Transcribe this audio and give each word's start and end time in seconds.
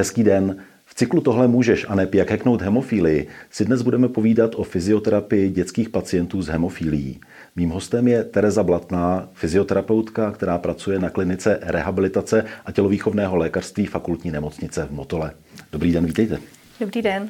Hezký 0.00 0.24
den. 0.24 0.56
V 0.84 0.94
cyklu 0.94 1.20
Tohle 1.20 1.48
můžeš 1.48 1.86
a 1.88 1.94
nep 1.94 2.14
jak 2.14 2.30
heknout 2.30 2.62
hemofílii 2.62 3.28
si 3.50 3.64
dnes 3.64 3.82
budeme 3.82 4.08
povídat 4.08 4.54
o 4.54 4.64
fyzioterapii 4.64 5.50
dětských 5.50 5.88
pacientů 5.88 6.42
s 6.42 6.48
hemofílií. 6.48 7.20
Mým 7.56 7.70
hostem 7.70 8.08
je 8.08 8.24
Tereza 8.24 8.62
Blatná, 8.62 9.28
fyzioterapeutka, 9.32 10.30
která 10.30 10.58
pracuje 10.58 10.98
na 10.98 11.10
klinice 11.10 11.58
rehabilitace 11.62 12.44
a 12.66 12.72
tělovýchovného 12.72 13.36
lékařství 13.36 13.86
fakultní 13.86 14.30
nemocnice 14.30 14.84
v 14.84 14.90
Motole. 14.90 15.32
Dobrý 15.72 15.92
den, 15.92 16.06
vítejte. 16.06 16.38
Dobrý 16.80 17.02
den. 17.02 17.28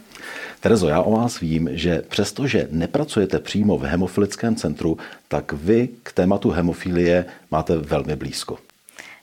Terezo, 0.61 0.89
já 0.89 1.03
o 1.03 1.13
vás 1.13 1.41
vím, 1.41 1.69
že 1.73 2.03
přestože 2.09 2.69
nepracujete 2.71 3.39
přímo 3.39 3.79
v 3.79 3.83
hemofilickém 3.83 4.57
centru, 4.57 4.99
tak 5.29 5.53
vy 5.53 5.89
k 6.03 6.13
tématu 6.13 6.51
hemofilie 6.51 7.25
máte 7.51 7.77
velmi 7.77 8.17
blízko. 8.17 8.59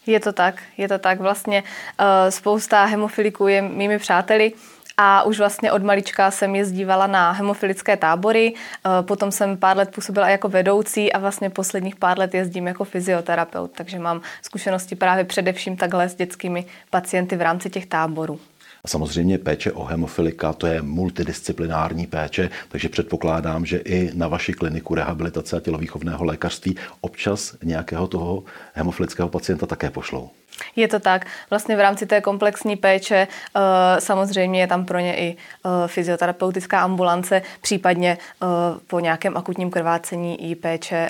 Je 0.08 0.20
to 0.20 0.34
tak, 0.34 0.62
je 0.78 0.88
to 0.88 1.00
tak. 1.00 1.20
Vlastně 1.20 1.64
uh, 1.64 2.06
spousta 2.30 2.86
hemofiliků 2.86 3.48
je 3.48 3.62
mými 3.62 4.00
přáteli 4.00 4.52
a 4.98 5.24
už 5.24 5.40
vlastně 5.40 5.72
od 5.72 5.84
malička 5.84 6.32
jsem 6.32 6.56
jezdívala 6.56 7.08
na 7.08 7.32
hemofilické 7.32 7.98
tábory, 7.98 8.54
uh, 8.54 9.06
potom 9.06 9.32
jsem 9.32 9.58
pár 9.58 9.78
let 9.78 9.92
působila 9.96 10.30
jako 10.30 10.50
vedoucí 10.50 11.14
a 11.14 11.20
vlastně 11.20 11.50
posledních 11.50 11.96
pár 11.96 12.20
let 12.20 12.34
jezdím 12.34 12.68
jako 12.68 12.84
fyzioterapeut, 12.84 13.72
takže 13.72 14.00
mám 14.00 14.22
zkušenosti 14.42 14.96
právě 14.96 15.24
především 15.24 15.78
takhle 15.78 16.10
s 16.10 16.16
dětskými 16.16 16.66
pacienty 16.90 17.36
v 17.36 17.42
rámci 17.42 17.70
těch 17.70 17.86
táborů. 17.86 18.40
Samozřejmě 18.88 19.38
péče 19.38 19.72
o 19.72 19.84
hemofilika, 19.84 20.54
to 20.54 20.68
je 20.68 20.82
multidisciplinární 20.82 22.08
péče, 22.08 22.50
takže 22.70 22.90
předpokládám, 22.90 23.66
že 23.66 23.78
i 23.78 24.12
na 24.14 24.28
vaši 24.28 24.54
kliniku 24.54 24.96
rehabilitace 24.96 25.58
a 25.58 25.60
tělovýchovného 25.60 26.26
lékařství 26.26 26.76
občas 27.02 27.56
nějakého 27.64 28.08
toho 28.08 28.44
hemofilického 28.74 29.30
pacienta 29.30 29.66
také 29.66 29.90
pošlou. 29.90 30.30
Je 30.76 30.88
to 30.88 31.00
tak. 31.00 31.26
Vlastně 31.50 31.76
v 31.76 31.80
rámci 31.80 32.06
té 32.06 32.22
komplexní 32.22 32.76
péče 32.76 33.28
eh, 33.28 34.02
samozřejmě 34.02 34.62
je 34.62 34.68
tam 34.68 34.86
pro 34.86 35.00
ně 35.00 35.18
i 35.18 35.38
eh, 35.38 35.88
fyzioterapeutická 35.88 36.82
ambulance, 36.82 37.42
případně 37.62 38.18
eh, 38.18 38.46
po 38.88 39.00
nějakém 39.00 39.38
akutním 39.38 39.72
krvácení 39.72 40.52
i 40.52 40.56
péče 40.56 41.10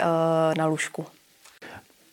na 0.58 0.66
lůžku. 0.66 1.06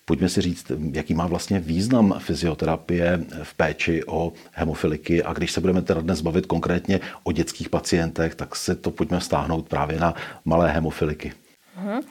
Pojďme 0.05 0.29
si 0.29 0.41
říct, 0.41 0.73
jaký 0.93 1.15
má 1.15 1.27
vlastně 1.27 1.61
význam 1.61 2.15
fyzioterapie 2.19 3.25
v 3.43 3.55
péči 3.55 4.05
o 4.07 4.33
hemofiliky 4.53 5.23
a 5.23 5.33
když 5.33 5.53
se 5.53 5.61
budeme 5.61 5.83
teda 5.83 6.01
dnes 6.01 6.21
bavit 6.21 6.47
konkrétně 6.47 7.01
o 7.23 7.33
dětských 7.33 7.69
pacientech, 7.69 8.35
tak 8.35 8.57
se 8.57 8.75
to 8.75 8.91
pojďme 8.91 9.21
stáhnout 9.21 9.69
právě 9.69 10.01
na 10.01 10.15
malé 10.45 10.73
hemofiliky. 10.73 11.33
Uh-huh. 11.79 12.03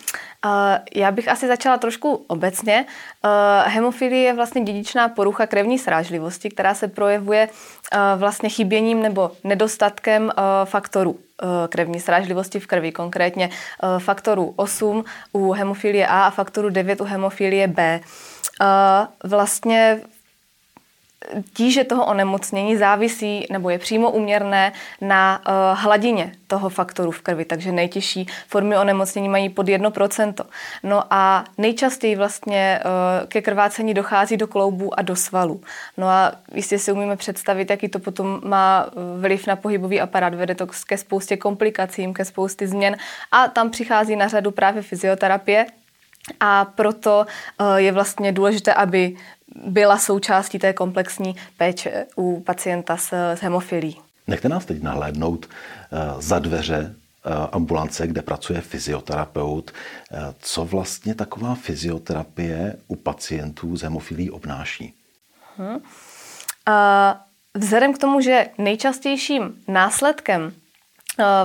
Uh, 0.45 0.51
já 0.95 1.11
bych 1.11 1.27
asi 1.27 1.47
začala 1.47 1.77
trošku 1.77 2.25
obecně. 2.27 2.85
Uh, 3.25 3.31
hemofilie 3.71 4.23
je 4.23 4.33
vlastně 4.33 4.61
dědičná 4.61 5.07
porucha 5.07 5.47
krevní 5.47 5.79
srážlivosti, 5.79 6.49
která 6.49 6.73
se 6.73 6.87
projevuje 6.87 7.49
uh, 7.49 8.19
vlastně 8.19 8.49
chyběním 8.49 9.01
nebo 9.01 9.31
nedostatkem 9.43 10.31
faktorů 10.65 11.19
krevní 11.69 11.99
srážlivosti 11.99 12.59
v 12.59 12.67
krvi, 12.67 12.91
konkrétně 12.91 13.49
faktoru 13.99 14.53
8 14.55 15.03
u 15.33 15.51
hemofilie 15.51 16.07
A 16.07 16.23
a 16.23 16.29
faktoru 16.29 16.69
9 16.69 17.01
u 17.01 17.03
hemofilie 17.03 17.67
B. 17.67 17.99
Vlastně 19.23 20.01
tíže 21.53 21.83
toho 21.83 22.05
onemocnění 22.05 22.77
závisí 22.77 23.45
nebo 23.51 23.69
je 23.69 23.79
přímo 23.79 24.11
uměrné 24.11 24.73
na 25.01 25.41
uh, 25.47 25.79
hladině 25.79 26.31
toho 26.47 26.69
faktoru 26.69 27.11
v 27.11 27.21
krvi, 27.21 27.45
takže 27.45 27.71
nejtěžší 27.71 28.27
formy 28.47 28.77
onemocnění 28.77 29.29
mají 29.29 29.49
pod 29.49 29.67
1%. 29.67 30.33
No 30.83 31.03
a 31.09 31.43
nejčastěji 31.57 32.15
vlastně 32.15 32.79
uh, 32.85 33.27
ke 33.27 33.41
krvácení 33.41 33.93
dochází 33.93 34.37
do 34.37 34.47
kloubů 34.47 34.99
a 34.99 35.01
do 35.01 35.15
svalů. 35.15 35.61
No 35.97 36.07
a 36.07 36.31
jistě 36.53 36.79
si 36.79 36.91
umíme 36.91 37.15
představit, 37.15 37.69
jaký 37.69 37.89
to 37.89 37.99
potom 37.99 38.41
má 38.43 38.89
vliv 39.19 39.47
na 39.47 39.55
pohybový 39.55 40.01
aparát, 40.01 40.33
vede 40.35 40.55
to 40.55 40.67
ke 40.87 40.97
spoustě 40.97 41.37
komplikacím, 41.37 42.13
ke 42.13 42.25
spoustě 42.25 42.67
změn 42.67 42.97
a 43.31 43.47
tam 43.47 43.69
přichází 43.69 44.15
na 44.15 44.27
řadu 44.27 44.51
právě 44.51 44.81
fyzioterapie, 44.81 45.65
a 46.39 46.65
proto 46.65 47.25
je 47.75 47.91
vlastně 47.91 48.31
důležité, 48.31 48.73
aby 48.73 49.15
byla 49.65 49.97
součástí 49.97 50.59
té 50.59 50.73
komplexní 50.73 51.35
péče 51.57 52.05
u 52.15 52.39
pacienta 52.39 52.97
s, 52.97 53.13
s 53.13 53.39
hemofilí. 53.39 53.97
Nechte 54.27 54.49
nás 54.49 54.65
teď 54.65 54.83
nahlédnout 54.83 55.45
uh, 55.45 56.21
za 56.21 56.39
dveře 56.39 56.95
uh, 57.25 57.31
ambulance, 57.51 58.07
kde 58.07 58.21
pracuje 58.21 58.61
fyzioterapeut. 58.61 59.71
Co 60.39 60.65
vlastně 60.65 61.15
taková 61.15 61.55
fyzioterapie 61.55 62.75
u 62.87 62.95
pacientů 62.95 63.77
s 63.77 63.81
hemofilí 63.81 64.31
obnáší? 64.31 64.93
Hmm. 65.57 65.75
Uh, 65.75 65.81
vzhledem 67.53 67.93
k 67.93 67.97
tomu, 67.97 68.21
že 68.21 68.47
nejčastějším 68.57 69.55
následkem 69.67 70.53
Eh, 70.53 70.62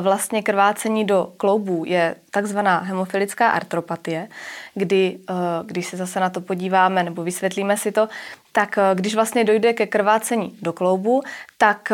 vlastně 0.01 0.43
krvácení 0.43 1.05
do 1.05 1.33
kloubů 1.37 1.85
je 1.87 2.15
takzvaná 2.31 2.79
hemofilická 2.79 3.51
artropatie, 3.51 4.29
kdy, 4.75 5.19
eh, 5.31 5.35
když 5.65 5.87
se 5.87 5.97
zase 5.97 6.21
na 6.21 6.31
to 6.31 6.41
podíváme 6.41 7.03
nebo 7.03 7.23
vysvětlíme 7.23 7.77
si 7.77 7.93
to, 7.93 8.09
tak 8.53 8.79
eh, 8.79 8.83
když 8.95 9.15
vlastně 9.15 9.45
dojde 9.45 9.73
ke 9.73 9.87
krvácení 9.87 10.57
do 10.63 10.73
kloubu, 10.73 11.23
tak 11.59 11.93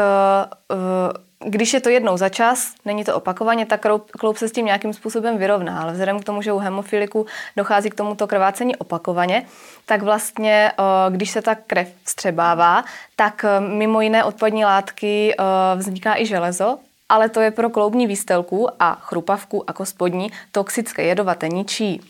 když 1.47 1.75
je 1.75 1.81
to 1.81 1.89
jednou 1.89 2.17
za 2.17 2.29
čas, 2.29 2.73
není 2.85 3.05
to 3.05 3.17
opakovaně, 3.17 3.67
tak 3.67 3.87
kloub 4.19 4.37
se 4.37 4.49
s 4.49 4.53
tím 4.53 4.67
nějakým 4.67 4.93
způsobem 4.93 5.39
vyrovná. 5.39 5.83
Ale 5.83 5.93
vzhledem 5.93 6.21
k 6.21 6.25
tomu, 6.25 6.43
že 6.43 6.53
u 6.53 6.59
hemofiliku 6.59 7.27
dochází 7.57 7.91
k 7.91 7.95
tomuto 7.95 8.27
krvácení 8.27 8.77
opakovaně, 8.77 9.47
tak 9.87 10.03
vlastně, 10.03 10.73
když 11.11 11.31
se 11.31 11.43
ta 11.43 11.55
krev 11.55 11.89
vstřebává, 12.05 12.85
tak 13.17 13.45
mimo 13.59 14.01
jiné 14.01 14.25
odpadní 14.25 14.65
látky 14.65 15.35
vzniká 15.77 16.17
i 16.19 16.27
železo, 16.27 16.79
ale 17.15 17.29
to 17.29 17.41
je 17.41 17.51
pro 17.51 17.71
kloubní 17.71 18.07
výstelku 18.07 18.69
a 18.83 18.95
chrupavku 18.95 19.65
jako 19.69 19.87
spodní 19.87 20.31
toxické 20.53 21.03
jedovaté 21.03 21.49
ničí. 21.49 22.01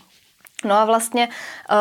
No 0.64 0.74
a 0.74 0.84
vlastně 0.84 1.28
uh, 1.28 1.76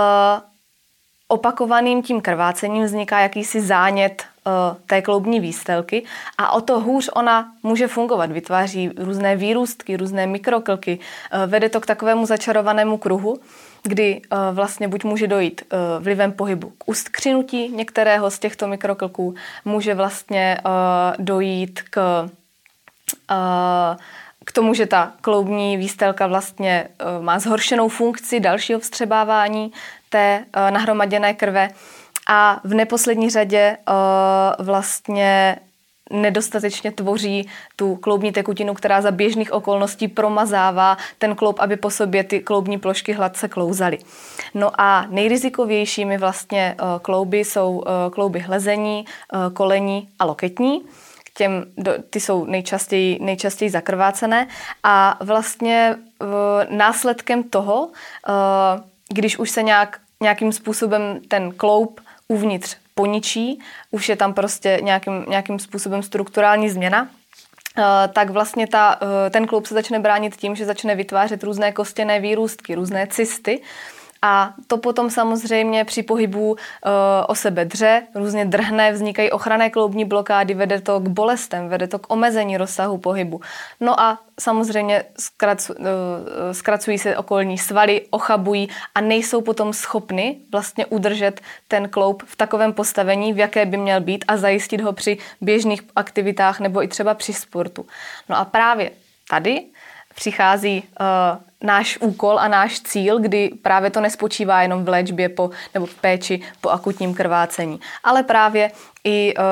opakovaným 1.27 2.03
tím 2.03 2.21
krvácením 2.21 2.83
vzniká 2.83 3.19
jakýsi 3.19 3.61
zánět 3.61 4.23
uh, 4.23 4.77
té 4.87 5.01
kloubní 5.01 5.39
výstelky 5.39 6.03
a 6.37 6.51
o 6.51 6.61
to 6.61 6.79
hůř 6.79 7.09
ona 7.13 7.51
může 7.63 7.87
fungovat. 7.87 8.31
Vytváří 8.31 8.91
různé 8.97 9.35
výrůstky, 9.35 9.97
různé 9.97 10.27
mikroklky, 10.27 10.99
uh, 10.99 11.51
vede 11.51 11.69
to 11.69 11.81
k 11.81 11.85
takovému 11.85 12.25
začarovanému 12.25 12.97
kruhu, 12.97 13.39
kdy 13.83 14.21
vlastně 14.51 14.87
buď 14.87 15.03
může 15.03 15.27
dojít 15.27 15.61
vlivem 15.99 16.31
pohybu 16.31 16.69
k 16.77 16.89
ustkřinutí 16.89 17.69
některého 17.69 18.31
z 18.31 18.39
těchto 18.39 18.67
mikroklků, 18.67 19.35
může 19.65 19.95
vlastně 19.95 20.57
dojít 21.19 21.81
k 21.89 22.29
k 24.45 24.51
tomu, 24.51 24.73
že 24.73 24.85
ta 24.85 25.11
kloubní 25.21 25.77
výstelka 25.77 26.27
vlastně 26.27 26.87
e, 26.99 27.21
má 27.21 27.39
zhoršenou 27.39 27.89
funkci 27.89 28.39
dalšího 28.39 28.79
vstřebávání 28.79 29.71
té 30.09 30.45
e, 30.53 30.71
nahromaděné 30.71 31.33
krve 31.33 31.69
a 32.27 32.61
v 32.63 32.73
neposlední 32.73 33.29
řadě 33.29 33.57
e, 33.57 33.77
vlastně 34.63 35.57
nedostatečně 36.11 36.91
tvoří 36.91 37.49
tu 37.75 37.95
kloubní 37.95 38.31
tekutinu, 38.31 38.73
která 38.73 39.01
za 39.01 39.11
běžných 39.11 39.53
okolností 39.53 40.07
promazává 40.07 40.97
ten 41.17 41.35
kloub, 41.35 41.59
aby 41.59 41.77
po 41.77 41.89
sobě 41.89 42.23
ty 42.23 42.39
kloubní 42.39 42.77
plošky 42.77 43.13
hladce 43.13 43.47
klouzaly. 43.47 43.97
No 44.53 44.81
a 44.81 45.05
nejrizikovějšími 45.09 46.17
vlastně 46.17 46.75
klouby 47.01 47.37
jsou 47.37 47.83
klouby 48.11 48.39
hlezení, 48.39 49.05
kolení 49.53 50.09
a 50.19 50.25
loketní 50.25 50.81
těm, 51.33 51.65
ty 52.09 52.19
jsou 52.19 52.45
nejčastěji, 52.45 53.19
nejčastěji 53.21 53.71
zakrvácené. 53.71 54.47
A 54.83 55.17
vlastně 55.21 55.95
následkem 56.69 57.43
toho, 57.43 57.89
když 59.09 59.39
už 59.39 59.49
se 59.49 59.63
nějak, 59.63 59.99
nějakým 60.21 60.51
způsobem 60.51 61.19
ten 61.27 61.51
kloub 61.51 62.01
uvnitř 62.27 62.77
poničí, 62.95 63.59
už 63.91 64.09
je 64.09 64.15
tam 64.15 64.33
prostě 64.33 64.79
nějakým, 64.81 65.25
nějakým 65.27 65.59
způsobem 65.59 66.03
strukturální 66.03 66.69
změna, 66.69 67.09
tak 68.13 68.29
vlastně 68.29 68.67
ta, 68.67 68.99
ten 69.29 69.47
kloub 69.47 69.65
se 69.65 69.73
začne 69.73 69.99
bránit 69.99 70.35
tím, 70.35 70.55
že 70.55 70.65
začne 70.65 70.95
vytvářet 70.95 71.43
různé 71.43 71.71
kostěné 71.71 72.19
výrůstky, 72.19 72.75
různé 72.75 73.07
cysty, 73.07 73.61
a 74.25 74.53
to 74.67 74.77
potom 74.77 75.09
samozřejmě 75.09 75.85
při 75.85 76.03
pohybu 76.03 76.55
e, 76.55 76.89
o 77.25 77.35
sebe 77.35 77.65
dře, 77.65 78.03
různě 78.15 78.45
drhne, 78.45 78.91
vznikají 78.91 79.31
ochranné 79.31 79.69
kloubní 79.69 80.05
blokády, 80.05 80.53
vede 80.53 80.81
to 80.81 80.99
k 80.99 81.07
bolestem, 81.07 81.69
vede 81.69 81.87
to 81.87 81.99
k 81.99 82.11
omezení 82.13 82.57
rozsahu 82.57 82.97
pohybu. 82.97 83.41
No 83.79 83.99
a 83.99 84.19
samozřejmě 84.39 85.03
zkracu, 85.19 85.73
e, 85.73 86.53
zkracují 86.53 86.97
se 86.97 87.17
okolní 87.17 87.57
svaly, 87.57 88.01
ochabují 88.09 88.69
a 88.95 89.01
nejsou 89.01 89.41
potom 89.41 89.73
schopny 89.73 90.37
vlastně 90.51 90.85
udržet 90.85 91.41
ten 91.67 91.89
kloub 91.89 92.23
v 92.25 92.35
takovém 92.35 92.73
postavení, 92.73 93.33
v 93.33 93.37
jaké 93.37 93.65
by 93.65 93.77
měl 93.77 94.01
být 94.01 94.25
a 94.27 94.37
zajistit 94.37 94.81
ho 94.81 94.93
při 94.93 95.17
běžných 95.41 95.81
aktivitách 95.95 96.59
nebo 96.59 96.83
i 96.83 96.87
třeba 96.87 97.13
při 97.13 97.33
sportu. 97.33 97.85
No 98.29 98.37
a 98.37 98.45
právě 98.45 98.91
tady 99.29 99.63
přichází 100.15 100.83
uh, 100.99 101.05
náš 101.63 101.97
úkol 102.01 102.39
a 102.39 102.47
náš 102.47 102.79
cíl, 102.79 103.19
kdy 103.19 103.49
právě 103.61 103.89
to 103.89 104.01
nespočívá 104.01 104.61
jenom 104.61 104.85
v 104.85 104.89
léčbě 104.89 105.29
po, 105.29 105.49
nebo 105.73 105.85
v 105.85 105.95
péči 105.95 106.41
po 106.61 106.69
akutním 106.69 107.13
krvácení, 107.13 107.79
ale 108.03 108.23
právě 108.23 108.71
i 109.03 109.33
uh, 109.37 109.43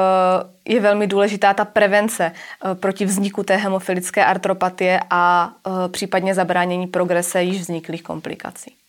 je 0.66 0.80
velmi 0.80 1.08
důležitá 1.08 1.54
ta 1.54 1.66
prevence 1.66 2.32
uh, 2.32 2.74
proti 2.74 3.06
vzniku 3.06 3.44
té 3.44 3.56
hemofilické 3.56 4.26
artropatie 4.26 5.00
a 5.10 5.52
uh, 5.68 5.92
případně 5.92 6.36
zabránění 6.36 6.88
progrese 6.88 7.44
již 7.44 7.62
vzniklých 7.62 8.04
komplikací. 8.04 8.81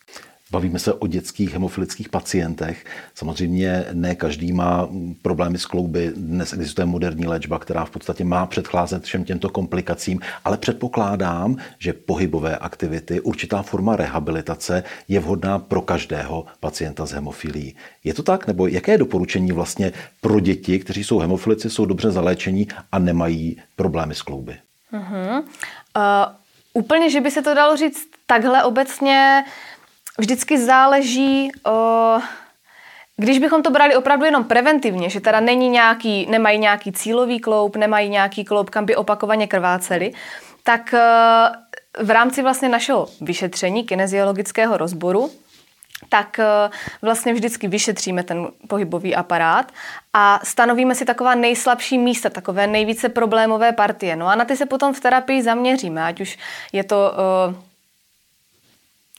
Bavíme 0.51 0.79
se 0.79 0.93
o 0.93 1.07
dětských 1.07 1.53
hemofilických 1.53 2.09
pacientech. 2.09 2.85
Samozřejmě 3.15 3.85
ne 3.93 4.15
každý 4.15 4.53
má 4.53 4.89
problémy 5.21 5.57
s 5.57 5.65
klouby. 5.65 6.11
Dnes 6.15 6.53
existuje 6.53 6.85
moderní 6.85 7.27
léčba, 7.27 7.59
která 7.59 7.85
v 7.85 7.89
podstatě 7.89 8.23
má 8.23 8.45
předcházet 8.45 9.03
všem 9.03 9.23
těmto 9.23 9.49
komplikacím, 9.49 10.19
ale 10.45 10.57
předpokládám, 10.57 11.57
že 11.79 11.93
pohybové 11.93 12.57
aktivity, 12.57 13.21
určitá 13.21 13.61
forma 13.61 13.95
rehabilitace 13.95 14.83
je 15.07 15.19
vhodná 15.19 15.59
pro 15.59 15.81
každého 15.81 16.45
pacienta 16.59 17.05
s 17.05 17.11
hemofilií. 17.11 17.75
Je 18.03 18.13
to 18.13 18.23
tak? 18.23 18.47
Nebo 18.47 18.67
jaké 18.67 18.97
doporučení 18.97 19.51
vlastně 19.51 19.91
pro 20.21 20.39
děti, 20.39 20.79
kteří 20.79 21.03
jsou 21.03 21.19
hemofilici, 21.19 21.69
jsou 21.69 21.85
dobře 21.85 22.11
zaléčení 22.11 22.67
a 22.91 22.99
nemají 22.99 23.57
problémy 23.75 24.15
s 24.15 24.21
klouby? 24.21 24.57
Uh-huh. 24.93 25.39
Uh, 25.39 25.43
úplně, 26.73 27.09
že 27.09 27.21
by 27.21 27.31
se 27.31 27.41
to 27.41 27.53
dalo 27.53 27.77
říct 27.77 28.07
takhle 28.27 28.63
obecně, 28.63 29.43
vždycky 30.17 30.57
záleží, 30.57 31.51
když 33.17 33.39
bychom 33.39 33.63
to 33.63 33.71
brali 33.71 33.95
opravdu 33.95 34.25
jenom 34.25 34.43
preventivně, 34.43 35.09
že 35.09 35.21
teda 35.21 35.39
není 35.39 35.69
nějaký, 35.69 36.25
nemají 36.29 36.59
nějaký 36.59 36.91
cílový 36.91 37.39
kloup, 37.39 37.75
nemají 37.75 38.09
nějaký 38.09 38.45
kloup, 38.45 38.69
kam 38.69 38.85
by 38.85 38.95
opakovaně 38.95 39.47
krváceli, 39.47 40.13
tak 40.63 40.93
v 41.99 42.09
rámci 42.09 42.41
vlastně 42.41 42.69
našeho 42.69 43.07
vyšetření 43.21 43.83
kineziologického 43.83 44.77
rozboru 44.77 45.31
tak 46.09 46.39
vlastně 47.01 47.33
vždycky 47.33 47.67
vyšetříme 47.67 48.23
ten 48.23 48.47
pohybový 48.67 49.15
aparát 49.15 49.71
a 50.13 50.39
stanovíme 50.43 50.95
si 50.95 51.05
taková 51.05 51.35
nejslabší 51.35 51.97
místa, 51.97 52.29
takové 52.29 52.67
nejvíce 52.67 53.09
problémové 53.09 53.71
partie. 53.71 54.15
No 54.15 54.27
a 54.27 54.35
na 54.35 54.45
ty 54.45 54.57
se 54.57 54.65
potom 54.65 54.93
v 54.93 54.99
terapii 54.99 55.41
zaměříme, 55.41 56.05
ať 56.05 56.21
už 56.21 56.37
je 56.73 56.83
to 56.83 57.13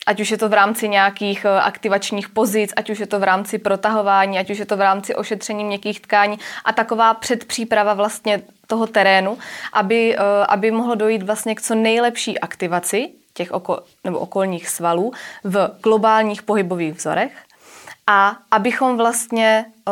ať 0.05 0.19
už 0.19 0.31
je 0.31 0.37
to 0.37 0.49
v 0.49 0.53
rámci 0.53 0.89
nějakých 0.89 1.45
eh, 1.45 1.61
aktivačních 1.61 2.29
pozic, 2.29 2.73
ať 2.75 2.89
už 2.89 2.99
je 2.99 3.07
to 3.07 3.19
v 3.19 3.23
rámci 3.23 3.57
protahování, 3.57 4.39
ať 4.39 4.49
už 4.49 4.57
je 4.57 4.65
to 4.65 4.77
v 4.77 4.81
rámci 4.81 5.15
ošetření 5.15 5.63
měkkých 5.63 6.01
tkání 6.01 6.39
a 6.65 6.73
taková 6.73 7.13
předpříprava 7.13 7.93
vlastně 7.93 8.41
toho 8.67 8.87
terénu, 8.87 9.37
aby, 9.73 10.15
eh, 10.15 10.19
aby 10.47 10.71
mohlo 10.71 10.95
dojít 10.95 11.23
vlastně 11.23 11.55
k 11.55 11.61
co 11.61 11.75
nejlepší 11.75 12.39
aktivaci 12.39 13.09
těch 13.33 13.51
oko, 13.51 13.79
nebo 14.03 14.19
okolních 14.19 14.69
svalů 14.69 15.13
v 15.43 15.71
globálních 15.83 16.43
pohybových 16.43 16.93
vzorech 16.93 17.31
a 18.07 18.37
abychom 18.51 18.97
vlastně 18.97 19.65
eh, 19.89 19.91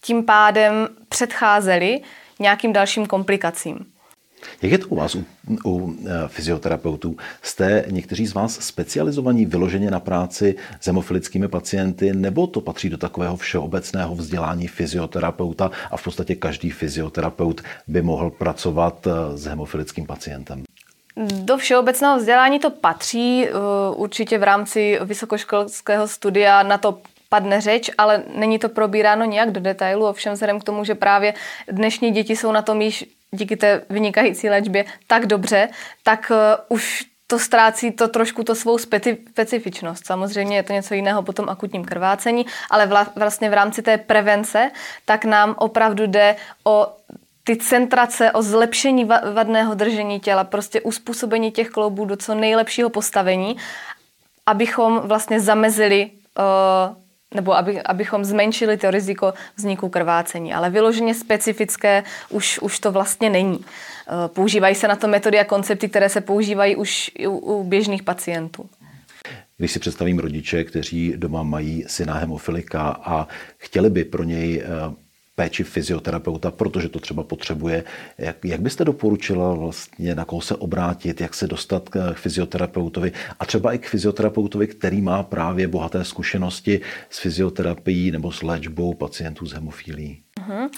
tím 0.00 0.24
pádem 0.24 0.88
předcházeli 1.08 2.00
nějakým 2.38 2.72
dalším 2.72 3.06
komplikacím. 3.06 3.86
Jak 4.62 4.72
je 4.72 4.78
to 4.78 4.88
u 4.88 4.96
vás, 4.96 5.14
u, 5.14 5.24
u 5.64 5.94
e, 6.06 6.28
fyzioterapeutů? 6.28 7.16
Jste 7.42 7.84
někteří 7.90 8.26
z 8.26 8.34
vás 8.34 8.58
specializovaní 8.60 9.46
vyloženě 9.46 9.90
na 9.90 10.00
práci 10.00 10.56
s 10.80 10.86
hemofilickými 10.86 11.48
pacienty, 11.48 12.12
nebo 12.12 12.46
to 12.46 12.60
patří 12.60 12.90
do 12.90 12.98
takového 12.98 13.36
všeobecného 13.36 14.14
vzdělání 14.14 14.68
fyzioterapeuta 14.68 15.70
a 15.90 15.96
v 15.96 16.04
podstatě 16.04 16.34
každý 16.34 16.70
fyzioterapeut 16.70 17.60
by 17.86 18.02
mohl 18.02 18.30
pracovat 18.30 19.06
e, 19.06 19.38
s 19.38 19.44
hemofilickým 19.44 20.06
pacientem? 20.06 20.64
Do 21.32 21.56
všeobecného 21.56 22.18
vzdělání 22.18 22.58
to 22.58 22.70
patří, 22.70 23.46
e, 23.46 23.50
určitě 23.94 24.38
v 24.38 24.42
rámci 24.42 24.98
vysokoškolského 25.04 26.08
studia 26.08 26.62
na 26.62 26.78
to 26.78 26.98
padne 27.28 27.60
řeč, 27.60 27.90
ale 27.98 28.22
není 28.34 28.58
to 28.58 28.68
probíráno 28.68 29.24
nějak 29.24 29.50
do 29.50 29.60
detailu, 29.60 30.06
ovšem 30.06 30.32
vzhledem 30.32 30.60
k 30.60 30.64
tomu, 30.64 30.84
že 30.84 30.94
právě 30.94 31.34
dnešní 31.72 32.10
děti 32.10 32.36
jsou 32.36 32.52
na 32.52 32.62
tom 32.62 32.80
již 32.80 33.04
díky 33.30 33.56
té 33.56 33.82
vynikající 33.90 34.48
léčbě 34.48 34.84
tak 35.06 35.26
dobře, 35.26 35.68
tak 36.02 36.30
uh, 36.30 36.76
už 36.76 37.04
to 37.26 37.38
ztrácí 37.38 37.92
to 37.92 38.08
trošku 38.08 38.44
to 38.44 38.54
svou 38.54 38.78
specifičnost. 39.30 40.06
Samozřejmě 40.06 40.56
je 40.56 40.62
to 40.62 40.72
něco 40.72 40.94
jiného 40.94 41.22
po 41.22 41.32
tom 41.32 41.48
akutním 41.48 41.84
krvácení, 41.84 42.46
ale 42.70 42.86
vla, 42.86 43.06
vlastně 43.16 43.50
v 43.50 43.54
rámci 43.54 43.82
té 43.82 43.98
prevence, 43.98 44.70
tak 45.04 45.24
nám 45.24 45.54
opravdu 45.58 46.06
jde 46.06 46.36
o 46.64 46.86
ty 47.44 47.56
centrace, 47.56 48.32
o 48.32 48.42
zlepšení 48.42 49.04
vadného 49.34 49.74
držení 49.74 50.20
těla, 50.20 50.44
prostě 50.44 50.80
uspůsobení 50.80 51.52
těch 51.52 51.70
kloubů 51.70 52.04
do 52.04 52.16
co 52.16 52.34
nejlepšího 52.34 52.90
postavení, 52.90 53.56
abychom 54.46 54.98
vlastně 54.98 55.40
zamezili 55.40 56.10
uh, 56.10 56.96
nebo 57.34 57.56
aby, 57.56 57.82
abychom 57.82 58.24
zmenšili 58.24 58.76
to 58.76 58.90
riziko 58.90 59.34
vzniku 59.56 59.88
krvácení. 59.88 60.54
Ale 60.54 60.70
vyloženě 60.70 61.14
specifické 61.14 62.04
už, 62.28 62.58
už 62.58 62.78
to 62.78 62.92
vlastně 62.92 63.30
není. 63.30 63.64
Eh, 63.64 64.28
používají 64.28 64.74
se 64.74 64.88
na 64.88 64.96
to 64.96 65.08
metody 65.08 65.38
a 65.38 65.44
koncepty, 65.44 65.88
které 65.88 66.08
se 66.08 66.20
používají 66.20 66.76
už 66.76 67.10
u, 67.26 67.30
u 67.30 67.64
běžných 67.64 68.02
pacientů. 68.02 68.68
Když 69.56 69.72
si 69.72 69.78
představím 69.78 70.18
rodiče, 70.18 70.64
kteří 70.64 71.12
doma 71.16 71.42
mají 71.42 71.84
syna 71.86 72.14
hemofilika 72.14 72.80
a 73.04 73.28
chtěli 73.56 73.90
by 73.90 74.04
pro 74.04 74.24
něj 74.24 74.62
eh, 74.64 74.68
péči 75.38 75.64
fyzioterapeuta, 75.64 76.50
protože 76.50 76.88
to 76.88 76.98
třeba 76.98 77.22
potřebuje. 77.22 77.84
Jak, 78.18 78.44
jak 78.44 78.60
byste 78.60 78.84
doporučila 78.84 79.54
vlastně, 79.54 80.14
na 80.14 80.24
koho 80.24 80.42
se 80.42 80.54
obrátit, 80.54 81.20
jak 81.20 81.34
se 81.34 81.46
dostat 81.46 81.88
k 81.88 82.14
fyzioterapeutovi 82.14 83.12
a 83.40 83.46
třeba 83.46 83.72
i 83.72 83.78
k 83.78 83.86
fyzioterapeutovi, 83.86 84.66
který 84.66 85.00
má 85.00 85.22
právě 85.22 85.68
bohaté 85.68 86.04
zkušenosti 86.04 86.80
s 87.10 87.18
fyzioterapií 87.18 88.10
nebo 88.10 88.32
s 88.32 88.42
léčbou 88.42 88.94
pacientů 88.94 89.46
s 89.46 89.52
hemofílií? 89.52 90.22
Uh-huh. 90.48 90.70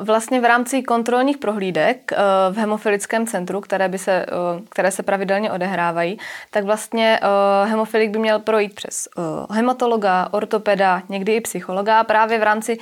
Vlastně 0.00 0.40
v 0.40 0.44
rámci 0.44 0.82
kontrolních 0.82 1.38
prohlídek 1.38 2.12
eh, 2.12 2.16
v 2.50 2.56
hemofilickém 2.56 3.26
centru, 3.26 3.60
které, 3.60 3.88
by 3.88 3.98
se, 3.98 4.12
eh, 4.12 4.26
které 4.68 4.90
se 4.90 5.02
pravidelně 5.02 5.52
odehrávají, 5.52 6.18
tak 6.50 6.64
vlastně 6.64 7.20
hemofilik 7.64 8.10
by 8.10 8.18
měl 8.18 8.38
projít 8.38 8.74
přes 8.74 9.08
hematologa, 9.50 10.28
ortopeda, 10.30 11.02
někdy 11.08 11.34
i 11.34 11.40
psychologa 11.40 12.00
a 12.00 12.04
právě 12.04 12.38
v 12.38 12.42
rámci 12.42 12.78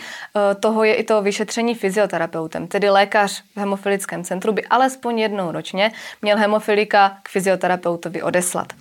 toho 0.60 0.84
je 0.84 0.94
i 0.94 1.04
to 1.04 1.22
vyšetření 1.22 1.74
fyzioterapeutem, 1.74 2.66
tedy 2.66 2.90
lékař 2.90 3.42
v 3.54 3.60
hemofilickém 3.60 4.24
centru 4.24 4.52
by 4.52 4.64
alespoň 4.64 5.18
jednou 5.18 5.50
ročně 5.52 5.92
měl 6.22 6.36
hemofilika 6.36 7.16
k 7.22 7.28
fyzioterapeutovi 7.28 8.22
odeslat. 8.22 8.72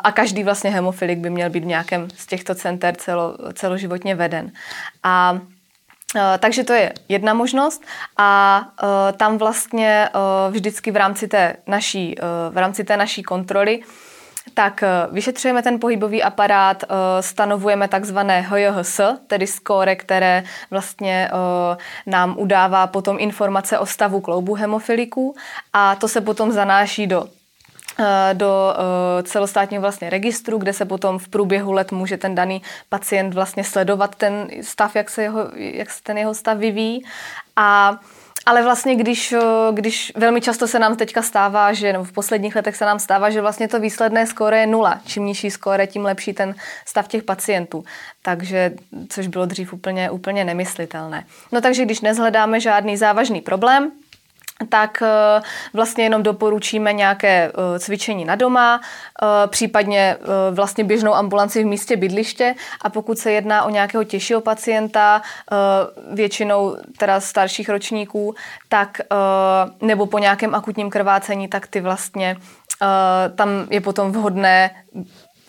A 0.00 0.12
každý 0.12 0.44
vlastně 0.44 0.70
hemofilik 0.70 1.18
by 1.18 1.30
měl 1.30 1.50
být 1.50 1.64
v 1.64 1.66
nějakém 1.66 2.08
z 2.14 2.26
těchto 2.26 2.54
center 2.54 2.94
celo, 2.96 3.36
celoživotně 3.54 4.14
veden. 4.14 4.52
A 5.02 5.38
takže 6.38 6.64
to 6.64 6.72
je 6.72 6.92
jedna 7.08 7.34
možnost 7.34 7.82
a 8.18 8.62
tam 9.16 9.38
vlastně 9.38 10.08
vždycky 10.50 10.90
v 10.90 10.96
rámci 10.96 11.28
té 11.28 11.56
naší, 11.66 12.16
v 12.50 12.56
rámci 12.56 12.84
té 12.84 12.96
naší 12.96 13.22
kontroly 13.22 13.82
tak 14.54 14.84
vyšetřujeme 15.10 15.62
ten 15.62 15.80
pohybový 15.80 16.22
aparát, 16.22 16.84
stanovujeme 17.20 17.88
takzvané 17.88 18.40
HJHS, 18.40 19.00
tedy 19.26 19.46
skóre, 19.46 19.96
které 19.96 20.44
vlastně 20.70 21.30
nám 22.06 22.34
udává 22.38 22.86
potom 22.86 23.16
informace 23.20 23.78
o 23.78 23.86
stavu 23.86 24.20
kloubu 24.20 24.54
hemofiliků 24.54 25.34
a 25.72 25.94
to 25.94 26.08
se 26.08 26.20
potom 26.20 26.52
zanáší 26.52 27.06
do 27.06 27.24
Eh, 27.24 27.43
do 28.32 28.74
eh, 28.76 29.22
celostátního 29.22 29.80
vlastně 29.80 30.10
registru, 30.10 30.58
kde 30.58 30.72
se 30.72 30.84
potom 30.84 31.18
v 31.18 31.28
průběhu 31.28 31.72
let 31.72 31.92
může 31.92 32.16
ten 32.16 32.34
daný 32.34 32.62
pacient 32.88 33.34
vlastně 33.34 33.64
sledovat 33.64 34.14
ten 34.14 34.48
stav, 34.62 34.96
jak 34.96 35.10
se, 35.10 35.22
jeho, 35.22 35.40
jak 35.54 35.90
se 35.90 36.02
ten 36.02 36.18
jeho 36.18 36.34
stav 36.34 36.58
vyvíjí. 36.58 37.04
A 37.56 37.98
ale 38.46 38.62
vlastně, 38.62 38.96
když, 38.96 39.34
když 39.72 40.12
velmi 40.16 40.40
často 40.40 40.68
se 40.68 40.78
nám 40.78 40.96
teďka 40.96 41.22
stává, 41.22 41.72
že 41.72 41.92
nebo 41.92 42.04
v 42.04 42.12
posledních 42.12 42.56
letech 42.56 42.76
se 42.76 42.84
nám 42.84 42.98
stává, 42.98 43.30
že 43.30 43.40
vlastně 43.40 43.68
to 43.68 43.80
výsledné 43.80 44.26
skóre 44.26 44.60
je 44.60 44.66
nula. 44.66 45.00
Čím 45.06 45.26
nižší 45.26 45.50
skóre, 45.50 45.86
tím 45.86 46.04
lepší 46.04 46.32
ten 46.32 46.54
stav 46.86 47.08
těch 47.08 47.22
pacientů. 47.22 47.84
Takže, 48.22 48.72
což 49.08 49.26
bylo 49.26 49.46
dřív 49.46 49.72
úplně, 49.72 50.10
úplně 50.10 50.44
nemyslitelné. 50.44 51.24
No 51.52 51.60
takže 51.60 51.84
když 51.84 52.00
nezhledáme 52.00 52.60
žádný 52.60 52.96
závažný 52.96 53.40
problém, 53.40 53.90
tak 54.68 55.02
eh, 55.02 55.42
vlastně 55.72 56.04
jenom 56.04 56.22
doporučíme 56.22 56.92
nějaké 56.92 57.52
eh, 57.54 57.78
cvičení 57.78 58.24
na 58.24 58.34
doma, 58.34 58.80
eh, 59.22 59.46
případně 59.46 60.16
vlastně 60.50 60.84
běžnou 60.84 61.14
ambulanci 61.14 61.62
v 61.62 61.66
místě 61.66 61.96
bydliště 61.96 62.54
a 62.82 62.90
pokud 62.90 63.18
se 63.18 63.32
jedná 63.32 63.64
o 63.64 63.70
nějakého 63.70 64.04
těžšího 64.04 64.40
pacienta, 64.40 65.22
většinou 66.12 66.76
teda 66.98 67.20
starších 67.20 67.68
ročníků, 67.68 68.34
tak 68.68 69.00
nebo 69.80 70.06
po 70.06 70.18
nějakém 70.18 70.54
akutním 70.54 70.90
krvácení, 70.90 71.48
tak 71.48 71.66
ty 71.66 71.80
vlastně 71.80 72.36
tam 73.34 73.48
je 73.70 73.80
potom 73.80 74.12
vhodné 74.12 74.70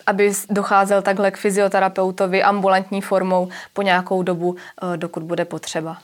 aby 0.06 0.32
docházel 0.50 1.02
takhle 1.02 1.30
k 1.30 1.36
fyzioterapeutovi 1.36 2.42
ambulantní 2.42 3.00
formou 3.00 3.48
po 3.72 3.82
nějakou 3.82 4.22
dobu, 4.22 4.56
dokud 4.96 5.22
bude 5.22 5.44
potřeba. 5.44 5.96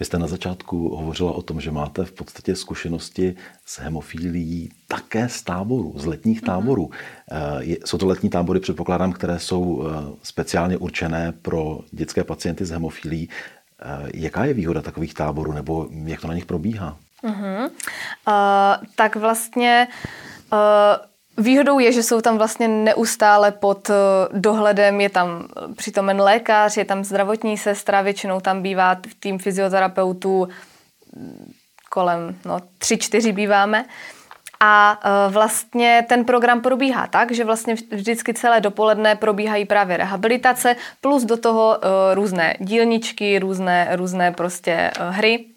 Vy 0.00 0.06
jste 0.06 0.18
na 0.18 0.26
začátku 0.26 0.96
hovořila 0.96 1.32
o 1.32 1.42
tom, 1.42 1.60
že 1.60 1.70
máte 1.70 2.04
v 2.04 2.12
podstatě 2.12 2.56
zkušenosti 2.56 3.36
s 3.66 3.78
hemofílií 3.78 4.70
také 4.88 5.28
z 5.28 5.42
táborů, 5.42 5.92
z 5.96 6.06
letních 6.06 6.42
mhm. 6.42 6.46
táborů. 6.46 6.90
Mm-hmm. 7.30 7.76
Jsou 7.84 7.98
to 7.98 8.06
letní 8.06 8.30
tábory, 8.30 8.60
předpokládám, 8.60 9.12
které 9.12 9.38
jsou 9.38 9.82
eh, 9.82 10.16
speciálně 10.22 10.76
určené 10.76 11.32
pro 11.42 11.80
dětské 11.90 12.24
pacienty 12.24 12.64
s 12.64 12.70
hemofílií. 12.70 13.28
Eh, 13.82 14.10
jaká 14.14 14.44
je 14.44 14.54
výhoda 14.54 14.82
takových 14.82 15.14
táborů, 15.14 15.52
nebo 15.52 15.88
jak 16.04 16.20
to 16.20 16.28
na 16.28 16.34
nich 16.34 16.46
probíhá? 16.46 16.96
Mm-hmm. 17.24 17.70
Uh, 18.28 18.86
tak 18.94 19.16
vlastně 19.16 19.88
uh, 20.52 20.58
Výhodou 21.38 21.78
je, 21.78 21.92
že 21.92 22.02
jsou 22.02 22.20
tam 22.20 22.38
vlastně 22.38 22.68
neustále 22.68 23.52
pod 23.52 23.90
eh, 23.90 23.94
dohledem, 24.32 25.00
je 25.00 25.10
tam 25.10 25.48
přitomen 25.76 26.20
lékař, 26.20 26.76
je 26.76 26.84
tam 26.84 27.04
zdravotní 27.04 27.58
sestra, 27.58 28.02
většinou 28.02 28.40
tam 28.40 28.62
bývá 28.62 28.96
tým 29.20 29.38
fyzioterapeutů 29.38 30.48
mm, 31.16 31.52
kolem 31.90 32.36
no, 32.44 32.58
tři, 32.78 32.98
čtyři 32.98 33.32
býváme. 33.32 33.84
A 34.60 35.00
eh, 35.04 35.30
vlastně 35.32 36.06
ten 36.08 36.24
program 36.24 36.60
probíhá 36.60 37.06
tak, 37.06 37.32
že 37.32 37.44
vlastně 37.44 37.74
vždycky 37.90 38.34
celé 38.34 38.60
dopoledne 38.60 39.16
probíhají 39.16 39.64
právě 39.64 39.96
rehabilitace, 39.96 40.76
plus 41.00 41.24
do 41.24 41.36
toho 41.36 41.78
eh, 41.78 42.14
různé 42.14 42.56
dílničky, 42.60 43.38
různé, 43.38 43.88
různé 43.92 44.32
prostě 44.32 44.90
hry 45.10 45.53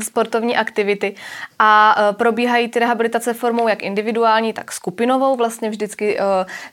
sportovní 0.00 0.56
aktivity 0.56 1.14
a 1.58 1.96
e, 1.98 2.12
probíhají 2.12 2.68
ty 2.68 2.78
rehabilitace 2.78 3.34
formou 3.34 3.68
jak 3.68 3.82
individuální, 3.82 4.52
tak 4.52 4.72
skupinovou. 4.72 5.36
Vlastně 5.36 5.70
vždycky 5.70 6.20
e, 6.20 6.22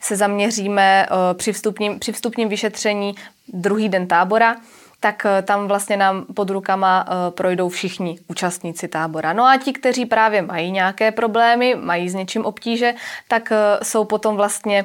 se 0.00 0.16
zaměříme 0.16 1.06
e, 1.06 1.34
při 1.34 1.52
vstupním, 1.52 1.98
při 1.98 2.12
vstupním 2.12 2.48
vyšetření 2.48 3.14
druhý 3.48 3.88
den 3.88 4.06
tábora 4.06 4.56
tak 5.00 5.26
tam 5.42 5.68
vlastně 5.68 5.96
nám 5.96 6.24
pod 6.34 6.50
rukama 6.50 7.06
projdou 7.30 7.68
všichni 7.68 8.18
účastníci 8.28 8.88
tábora. 8.88 9.32
No 9.32 9.44
a 9.44 9.56
ti, 9.56 9.72
kteří 9.72 10.06
právě 10.06 10.42
mají 10.42 10.70
nějaké 10.70 11.12
problémy, 11.12 11.74
mají 11.74 12.08
s 12.08 12.14
něčím 12.14 12.44
obtíže, 12.44 12.94
tak 13.28 13.52
jsou 13.82 14.04
potom 14.04 14.36
vlastně 14.36 14.84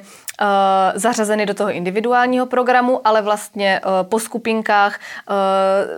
zařazeny 0.96 1.46
do 1.46 1.54
toho 1.54 1.72
individuálního 1.72 2.46
programu, 2.46 3.02
ale 3.08 3.22
vlastně 3.22 3.82
po 4.04 4.20
skupinkách 4.20 5.00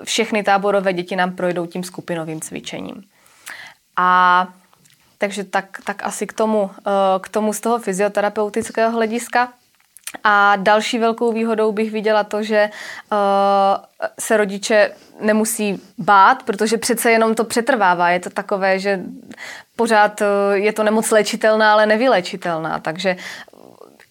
všechny 0.03 0.43
táborové 0.43 0.93
děti 0.93 1.15
nám 1.15 1.31
projdou 1.31 1.65
tím 1.65 1.83
skupinovým 1.83 2.41
cvičením. 2.41 3.03
A 3.95 4.47
takže 5.17 5.43
tak, 5.43 5.65
tak 5.83 6.03
asi 6.03 6.27
k 6.27 6.33
tomu, 6.33 6.71
k 7.21 7.29
tomu 7.29 7.53
z 7.53 7.59
toho 7.59 7.79
fyzioterapeutického 7.79 8.91
hlediska. 8.91 9.53
A 10.23 10.55
další 10.55 10.99
velkou 10.99 11.33
výhodou 11.33 11.71
bych 11.71 11.91
viděla 11.91 12.23
to, 12.23 12.43
že 12.43 12.69
uh, 13.11 13.17
se 14.19 14.37
rodiče 14.37 14.91
nemusí 15.21 15.81
bát, 15.97 16.43
protože 16.43 16.77
přece 16.77 17.11
jenom 17.11 17.35
to 17.35 17.43
přetrvává. 17.43 18.09
Je 18.09 18.19
to 18.19 18.29
takové, 18.29 18.79
že 18.79 18.99
pořád 19.75 20.21
uh, 20.21 20.27
je 20.53 20.73
to 20.73 20.83
nemoc 20.83 21.11
léčitelná, 21.11 21.73
ale 21.73 21.85
nevylečitelná. 21.85 22.79
Takže 22.79 23.15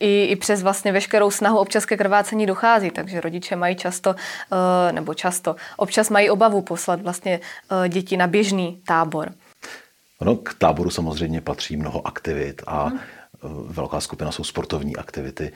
i, 0.01 0.25
i 0.25 0.37
přes 0.37 0.63
vlastně 0.63 0.93
veškerou 0.93 1.31
snahu 1.31 1.59
občas 1.59 1.87
ke 1.87 1.97
krvácení 1.97 2.47
dochází, 2.47 2.91
takže 2.91 3.21
rodiče 3.21 3.57
mají 3.57 3.77
často, 3.77 4.15
eh, 4.53 4.93
nebo 4.93 5.15
často, 5.15 5.57
občas 5.77 6.11
mají 6.11 6.31
obavu 6.31 6.63
poslat 6.63 7.03
vlastně 7.03 7.41
eh, 7.85 7.89
děti 7.89 8.17
na 8.17 8.27
běžný 8.27 8.81
tábor. 8.87 9.33
Ono 10.21 10.37
k 10.37 10.55
táboru 10.55 10.91
samozřejmě 10.91 11.41
patří 11.41 11.77
mnoho 11.77 12.07
aktivit 12.07 12.63
a 12.67 12.85
hmm. 12.85 13.01
Velká 13.67 14.01
skupina 14.01 14.33
jsou 14.33 14.45
sportovní 14.45 14.97
aktivity. 14.97 15.53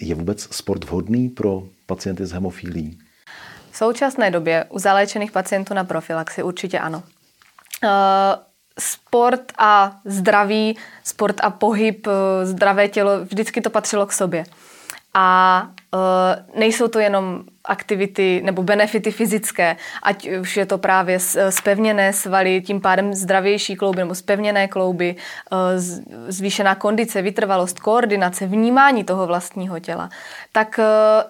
Je 0.00 0.14
vůbec 0.14 0.54
sport 0.54 0.84
vhodný 0.84 1.28
pro 1.28 1.62
pacienty 1.86 2.26
s 2.26 2.32
hemofílí? 2.32 2.98
V 3.70 3.76
současné 3.76 4.30
době 4.30 4.64
u 4.68 4.78
zaléčených 4.78 5.32
pacientů 5.32 5.74
na 5.74 5.84
profilaxi 5.84 6.42
určitě 6.42 6.78
ano 6.78 7.02
sport 8.78 9.52
a 9.58 10.00
zdraví, 10.04 10.78
sport 11.04 11.36
a 11.40 11.50
pohyb, 11.50 12.06
eh, 12.06 12.46
zdravé 12.46 12.88
tělo, 12.88 13.24
vždycky 13.24 13.60
to 13.60 13.70
patřilo 13.70 14.06
k 14.06 14.12
sobě. 14.12 14.44
A 15.14 15.68
uh, 15.94 16.60
nejsou 16.60 16.88
to 16.88 16.98
jenom 16.98 17.44
aktivity 17.64 18.40
nebo 18.44 18.62
benefity 18.62 19.10
fyzické, 19.10 19.76
ať 20.02 20.28
už 20.28 20.56
je 20.56 20.66
to 20.66 20.78
právě 20.78 21.18
spevněné 21.50 22.12
svaly, 22.12 22.60
tím 22.60 22.80
pádem 22.80 23.14
zdravější 23.14 23.76
klouby 23.76 23.98
nebo 23.98 24.14
spevněné 24.14 24.68
klouby, 24.68 25.16
uh, 25.52 25.58
zvýšená 26.28 26.74
kondice, 26.74 27.22
vytrvalost, 27.22 27.80
koordinace, 27.80 28.46
vnímání 28.46 29.04
toho 29.04 29.26
vlastního 29.26 29.78
těla. 29.78 30.10
Tak, 30.52 30.80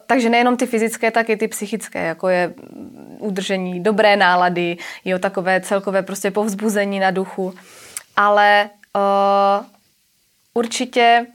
takže 0.07 0.31
nejenom 0.31 0.57
ty 0.57 0.67
fyzické, 0.67 1.11
tak 1.11 1.31
i 1.31 1.37
ty 1.37 1.49
psychické, 1.49 2.07
jako 2.07 2.29
je 2.29 2.55
udržení 3.19 3.83
dobré 3.83 4.17
nálady, 4.17 4.77
jo, 5.05 5.19
takové 5.19 5.61
celkové 5.61 6.03
prostě 6.03 6.31
povzbuzení 6.31 7.01
na 7.01 7.11
duchu. 7.11 7.55
Ale 8.17 8.71
uh, 8.97 9.67
určitě 10.55 11.27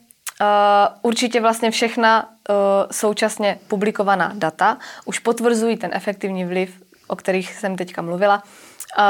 Uh, 0.41 0.95
určitě 1.01 1.41
vlastně 1.41 1.71
všechna 1.71 2.29
současně 2.91 3.59
publikovaná 3.67 4.31
data 4.35 4.77
už 5.05 5.19
potvrzují 5.19 5.77
ten 5.77 5.91
efektivní 5.93 6.45
vliv, 6.45 6.81
o 7.07 7.15
kterých 7.15 7.53
jsem 7.53 7.75
teďka 7.75 8.01
mluvila, 8.01 8.43
uh, 8.97 9.03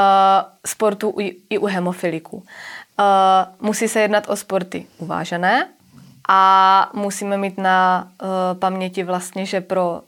sportu 0.66 1.14
i, 1.50 1.58
u 1.58 1.66
hemofiliků. 1.66 2.36
Uh, 2.36 2.44
musí 3.60 3.88
se 3.88 4.00
jednat 4.00 4.28
o 4.28 4.36
sporty 4.36 4.86
uvážené, 4.98 5.68
a 6.30 6.90
musíme 6.94 7.36
mít 7.36 7.58
na 7.58 8.08
paměti 8.58 9.04
vlastně, 9.04 9.46
že 9.46 9.60
pro 9.60 10.00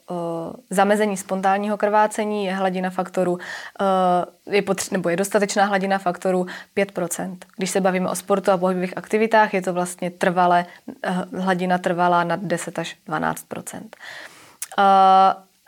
zamezení 0.71 1.17
spontánního 1.17 1.77
krvácení 1.77 2.45
je 2.45 2.55
hladina 2.55 2.91
faktoru, 2.91 3.33
uh, 3.33 3.39
je 4.55 4.63
potř- 4.63 4.93
nebo 4.93 5.09
je 5.09 5.17
dostatečná 5.17 5.65
hladina 5.65 5.99
faktoru 5.99 6.47
5%. 6.75 7.37
Když 7.57 7.71
se 7.71 7.81
bavíme 7.81 8.11
o 8.11 8.15
sportu 8.15 8.51
a 8.51 8.59
pohybových 8.59 8.97
aktivitách, 8.97 9.55
je 9.55 9.63
to 9.63 9.73
vlastně 9.73 10.11
trvalé, 10.11 10.67
uh, 11.33 11.41
hladina 11.41 11.79
trvalá 11.79 12.25
nad 12.25 12.41
10 12.41 12.79
až 12.79 12.97
12%. 13.07 13.97
Uh, 14.79 14.85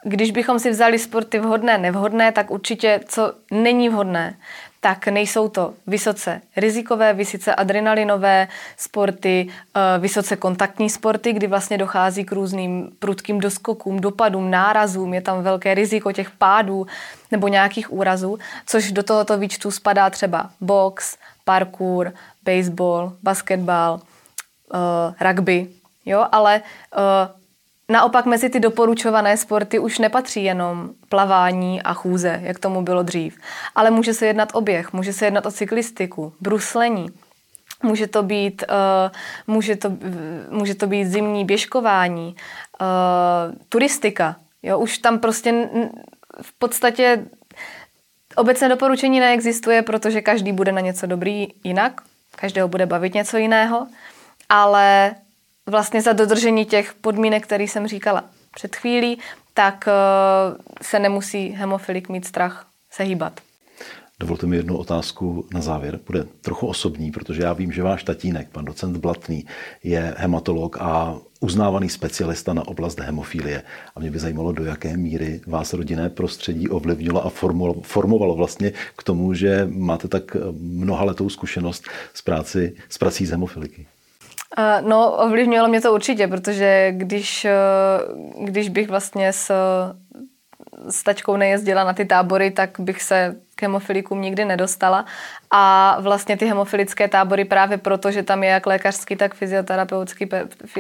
když 0.05 0.31
bychom 0.31 0.59
si 0.59 0.71
vzali 0.71 0.99
sporty 0.99 1.39
vhodné, 1.39 1.79
nevhodné, 1.79 2.33
tak 2.33 2.51
určitě 2.51 3.01
co 3.07 3.33
není 3.51 3.89
vhodné, 3.89 4.35
tak 4.85 5.09
nejsou 5.09 5.49
to 5.49 5.75
vysoce 5.87 6.41
rizikové, 6.57 7.15
vysoce 7.15 7.55
adrenalinové 7.55 8.49
sporty, 8.77 9.49
eh, 9.49 9.99
vysoce 9.99 10.37
kontaktní 10.37 10.91
sporty, 10.91 11.33
kdy 11.33 11.47
vlastně 11.47 11.79
dochází 11.79 12.25
k 12.25 12.33
různým 12.33 12.91
prudkým 12.99 13.41
doskokům, 13.41 14.01
dopadům, 14.01 14.51
nárazům, 14.51 15.15
je 15.15 15.21
tam 15.21 15.43
velké 15.43 15.75
riziko 15.75 16.13
těch 16.13 16.31
pádů 16.31 16.87
nebo 17.31 17.49
nějakých 17.49 17.93
úrazů, 17.93 18.39
což 18.67 18.93
do 18.93 19.03
tohoto 19.03 19.39
výčtu 19.39 19.71
spadá 19.71 20.11
třeba 20.11 20.51
box, 20.61 21.17
parkour, 21.45 22.13
baseball, 22.45 23.13
basketbal, 23.23 23.95
uh, 23.95 25.15
rugby, 25.21 25.67
jo, 26.07 26.27
ale 26.33 26.63
uh, 26.97 27.42
Naopak 27.93 28.27
mezi 28.27 28.51
ty 28.51 28.61
doporučované 28.61 29.37
sporty 29.37 29.79
už 29.79 29.99
nepatří 29.99 30.45
jenom 30.45 30.91
plavání 31.09 31.83
a 31.83 31.95
chůze, 31.95 32.41
jak 32.43 32.59
tomu 32.59 32.83
bylo 32.83 33.03
dřív. 33.03 33.39
Ale 33.75 33.91
může 33.91 34.15
se 34.15 34.27
jednat 34.27 34.49
o 34.55 34.61
běh, 34.61 34.93
může 34.93 35.13
se 35.13 35.25
jednat 35.25 35.47
o 35.47 35.51
cyklistiku, 35.51 36.33
bruslení, 36.41 37.09
Může 37.85 38.07
to 38.07 38.23
být, 38.23 38.65
uh, 38.69 39.55
může 39.55 39.77
to, 39.77 39.93
může 40.51 40.75
to 40.75 40.87
být 40.87 41.05
zimní 41.05 41.45
běžkování, 41.45 42.37
uh, 42.81 43.55
turistika. 43.69 44.37
Jo, 44.63 44.79
už 44.79 44.99
tam 44.99 45.19
prostě 45.19 45.69
v 46.43 46.53
podstatě 46.59 47.27
obecné 48.37 48.69
doporučení 48.69 49.21
neexistuje, 49.21 49.83
protože 49.83 50.21
každý 50.21 50.53
bude 50.53 50.73
na 50.73 50.81
něco 50.81 51.07
dobrý 51.07 51.49
jinak, 51.65 52.01
každého 52.37 52.69
bude 52.69 52.87
bavit 52.87 53.15
něco 53.15 53.37
jiného, 53.37 53.87
ale 54.49 55.15
vlastně 55.67 56.03
za 56.03 56.13
dodržení 56.13 56.65
těch 56.65 56.95
podmínek, 56.95 57.43
které 57.43 57.65
jsem 57.65 57.87
říkala 57.87 58.25
před 58.55 58.77
chvílí, 58.77 59.19
tak 59.55 59.85
uh, 59.87 60.57
se 60.83 60.99
nemusí 60.99 61.49
hemofilik 61.49 62.09
mít 62.09 62.25
strach 62.25 62.67
se 62.91 63.03
hýbat. 63.03 63.41
Dovolte 64.21 64.47
mi 64.47 64.57
jednu 64.57 64.77
otázku 64.77 65.47
na 65.55 65.61
závěr. 65.61 66.01
Bude 66.07 66.25
trochu 66.41 66.67
osobní, 66.67 67.11
protože 67.11 67.43
já 67.43 67.53
vím, 67.53 67.73
že 67.73 67.83
váš 67.83 68.05
tatínek, 68.05 68.49
pan 68.49 68.65
docent 68.65 68.97
Blatný, 68.97 69.47
je 69.85 70.15
hematolog 70.19 70.77
a 70.81 71.17
uznávaný 71.41 71.89
specialista 71.89 72.53
na 72.55 72.69
oblast 72.69 73.01
hemofilie. 73.01 73.63
A 73.97 74.01
mě 74.01 74.11
by 74.11 74.19
zajímalo, 74.19 74.53
do 74.53 74.65
jaké 74.65 74.97
míry 74.97 75.41
vás 75.47 75.73
rodinné 75.73 76.11
prostředí 76.11 76.69
ovlivnilo 76.69 77.27
a 77.27 77.31
formovalo 77.83 78.35
vlastně 78.35 78.73
k 78.97 79.03
tomu, 79.03 79.35
že 79.35 79.69
máte 79.71 80.09
tak 80.09 80.37
mnohaletou 80.61 81.29
zkušenost 81.29 81.85
s, 82.15 82.23
práci, 82.23 82.75
s 82.89 82.99
prací 82.99 83.27
z 83.27 83.31
hemofiliky. 83.31 83.87
No, 84.81 85.17
ovlivnilo 85.17 85.69
mě 85.69 85.81
to 85.81 85.95
určitě, 85.95 86.29
protože 86.29 86.93
když, 86.93 87.45
eh, 87.45 87.53
když 88.39 88.69
bych 88.69 88.89
vlastně 88.89 89.33
s, 89.33 89.53
s 90.89 91.03
tačkou 91.03 91.37
nejezdila 91.37 91.85
na 91.85 91.93
ty 91.93 92.05
tábory, 92.05 92.51
tak 92.51 92.71
bych 92.81 93.03
se 93.03 93.37
k 93.55 93.63
hemofilikům 93.63 94.21
nikdy 94.21 94.45
nedostala. 94.45 95.05
A 95.51 95.97
vlastně 96.01 96.37
ty 96.37 96.47
hemofilické 96.47 97.09
tábory 97.09 97.45
právě 97.45 97.79
proto, 97.79 98.11
že 98.11 98.23
tam 98.23 98.43
je 98.43 98.51
jak 98.51 98.67
lékařský, 98.67 99.17
tak 99.17 99.35
fyzioterapeutický, 99.35 100.29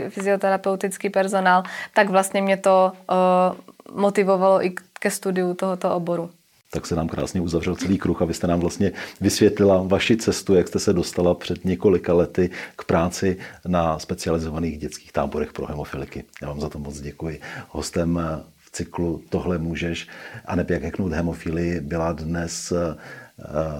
fyzioterapeutický 0.08 1.10
personál, 1.10 1.62
tak 1.94 2.10
vlastně 2.10 2.42
mě 2.42 2.56
to 2.56 2.92
uh, 2.94 4.00
motivovalo 4.00 4.64
i 4.64 4.74
ke 5.00 5.10
studiu 5.10 5.54
tohoto 5.54 5.94
oboru 5.94 6.30
tak 6.74 6.86
se 6.86 6.96
nám 6.96 7.08
krásně 7.08 7.40
uzavřel 7.40 7.76
celý 7.76 7.98
kruh 7.98 8.22
a 8.22 8.24
vy 8.24 8.34
jste 8.34 8.46
nám 8.46 8.60
vlastně 8.60 8.92
vysvětlila 9.20 9.82
vaši 9.82 10.16
cestu, 10.16 10.54
jak 10.54 10.68
jste 10.68 10.78
se 10.78 10.92
dostala 10.92 11.34
před 11.34 11.64
několika 11.64 12.14
lety 12.14 12.50
k 12.76 12.84
práci 12.84 13.36
na 13.66 13.98
specializovaných 13.98 14.78
dětských 14.78 15.12
táborech 15.12 15.52
pro 15.52 15.66
hemofiliky. 15.66 16.24
Já 16.42 16.48
vám 16.48 16.60
za 16.60 16.68
to 16.68 16.78
moc 16.78 17.00
děkuji. 17.00 17.40
Hostem 17.68 18.20
v 18.56 18.70
cyklu 18.70 19.22
Tohle 19.28 19.58
můžeš 19.58 20.08
a 20.44 20.56
neb 20.56 20.70
jak 20.70 20.82
heknout 20.82 21.12
hemofilii 21.12 21.80
byla 21.80 22.12
dnes 22.12 22.72
eh, 22.72 22.96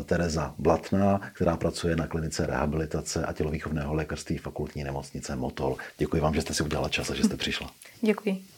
Tereza 0.05 0.55
Blatná, 0.59 1.21
která 1.33 1.57
pracuje 1.57 1.97
na 1.97 2.07
klinice 2.07 2.47
rehabilitace 2.47 3.25
a 3.25 3.33
tělovýchovného 3.33 3.95
lékařství 3.95 4.39
fakultní 4.39 4.85
nemocnice 4.85 5.37
Motol. 5.37 5.77
Děkuji 5.99 6.21
vám, 6.21 6.35
že 6.35 6.43
jste 6.43 6.55
si 6.55 6.63
udělala 6.63 6.89
čas 6.89 7.11
a 7.11 7.15
že 7.15 7.23
jste 7.23 7.37
přišla. 7.37 7.71
Děkuji. 8.01 8.52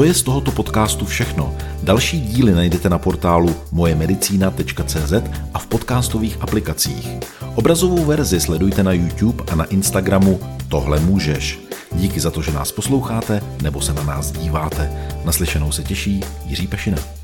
To 0.00 0.04
je 0.04 0.14
z 0.14 0.22
tohoto 0.22 0.50
podcastu 0.50 1.04
všechno. 1.04 1.54
Další 1.82 2.20
díly 2.20 2.52
najdete 2.52 2.88
na 2.88 2.98
portálu 2.98 3.56
mojemedicina.cz 3.72 5.12
a 5.54 5.58
v 5.58 5.66
podcastových 5.66 6.36
aplikacích. 6.40 7.08
Obrazovou 7.54 8.04
verzi 8.04 8.40
sledujte 8.40 8.82
na 8.82 8.92
YouTube 8.92 9.44
a 9.52 9.54
na 9.54 9.64
Instagramu 9.64 10.40
Tohle 10.68 11.00
můžeš. 11.00 11.58
Díky 11.92 12.20
za 12.20 12.30
to, 12.30 12.42
že 12.42 12.52
nás 12.52 12.72
posloucháte 12.72 13.42
nebo 13.62 13.80
se 13.80 13.92
na 13.92 14.02
nás 14.02 14.32
díváte. 14.32 14.92
Naslyšenou 15.24 15.72
se 15.72 15.82
těší 15.82 16.20
Jiří 16.46 16.66
Pešina. 16.66 17.19